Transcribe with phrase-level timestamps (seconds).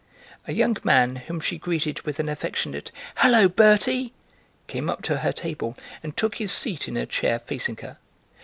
[0.47, 4.13] A young man, whom she greeted with an affectionate "Hullo, Bertie,"
[4.65, 7.99] came up to her table and took his seat in a chair facing her.